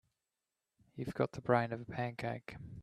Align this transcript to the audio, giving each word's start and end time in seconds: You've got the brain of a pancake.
You've 0.95 1.13
got 1.13 1.31
the 1.33 1.41
brain 1.43 1.71
of 1.71 1.81
a 1.81 1.85
pancake. 1.85 2.55